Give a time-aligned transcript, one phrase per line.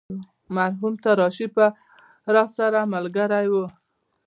[0.55, 1.65] مرهون تر آرشیفه
[2.33, 3.53] راسره ملګری و.